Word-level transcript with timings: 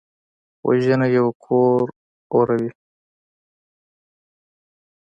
وژنه 0.67 1.07
یو 1.17 1.27
کور 1.45 1.83
اوروي 2.33 2.69